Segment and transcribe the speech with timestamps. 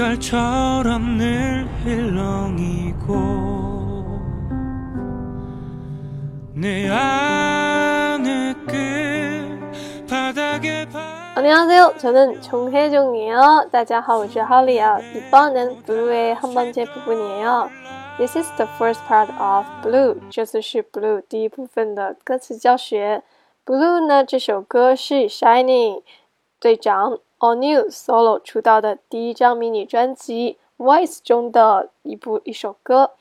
[0.00, 3.12] 결처럼 늘 흘렁이고
[6.54, 10.86] 내 안의 끝 바닥에
[11.34, 13.68] 안녕하세요 저는 정혜종이에요.
[13.72, 17.70] 大家好，我是哈利啊。이번엔 블루의 한 번째 부분이에요.
[18.17, 20.17] This is the first part of Blue.
[20.29, 23.23] 这次是 Blue 第一部分的歌词教学。
[23.65, 24.23] Blue 呢？
[24.23, 26.03] 这首歌是 Shining
[26.59, 33.11] 队长 All New Solo 出道的第一张迷你专辑 Voice 中的一部一首歌。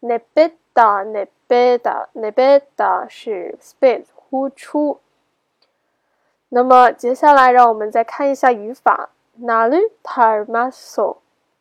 [0.00, 5.00] ne beda ne beda ne beda 是 spit 呼出。
[6.50, 11.16] 那么接下来让我们再看一下语法，哪里 tar maso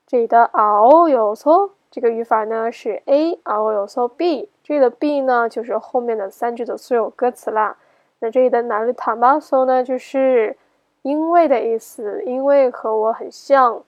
[0.05, 7.78] 这里的 ao 有错，这个语法呢是 a ao 有错 b， 这里的 b 呢就是后面的三句的所有歌词啦。
[8.18, 10.54] 那这里的哪里他妈说呢就是
[11.00, 13.82] 因为的意思因为和我很像。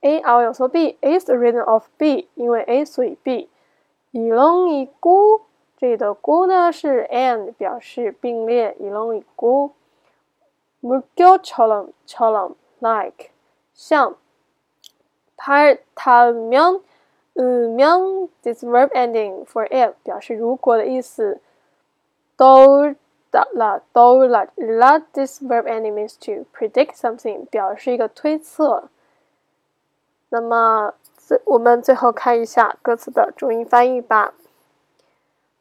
[0.00, 3.48] A are you so b is the reason of b 因为 a 所以 b
[4.10, 4.88] i long
[5.78, 9.24] 这里的 g 呢是 and 表示并列 i long i
[10.82, 13.30] 처럼처럼 like
[13.72, 14.16] 像。
[15.36, 16.80] 他他娘
[17.42, 21.40] ，miang this verb ending for if 表示如果的意思。
[22.38, 22.94] do
[23.32, 28.90] da la do la la this verb ending means to predict something 表示一个推测。
[30.28, 34.34] 那么，最我们最后看一下歌词的中英翻译吧。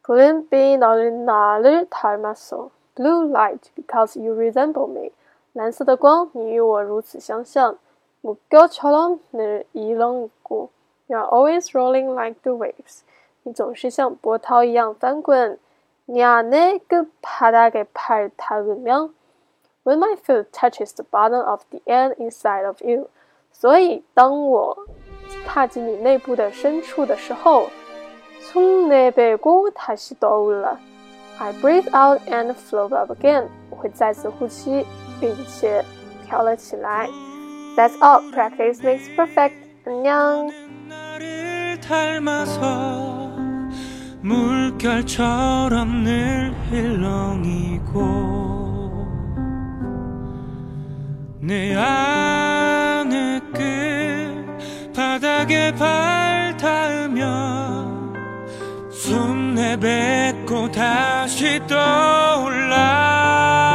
[0.03, 5.12] Couldn't be not another time I saw blue light because you resemble me。
[5.53, 7.78] 蓝色的光，你与我如此相像。
[8.22, 10.69] 무겨처럼늘이런곳
[11.06, 13.00] You are always rolling like the waves。
[13.42, 15.58] 你总是像波涛一样翻滚。
[16.06, 19.12] 你안에그바닥에발닿으면
[19.84, 23.08] when my foot touches the bottom of the end inside of you，
[23.53, 24.86] 所以当我
[25.47, 27.70] 踏进你内部的深处的时候，
[28.41, 30.78] 숨내뱉고다시떠올 라。
[31.38, 33.48] I breathe out and float up again。
[33.70, 34.84] 我会再次呼吸，
[35.20, 35.82] 并且
[36.26, 37.08] 飘了起来。
[37.76, 38.31] That's all.
[38.32, 39.53] Practice makes perfect.
[39.84, 40.53] 안녕
[44.22, 48.25] 물결처럼 늘 일렁이고
[51.41, 57.85] 내 안의 끝 바닥에 발 닿으며
[58.91, 63.75] 숨 내뱉고 다시 떠올라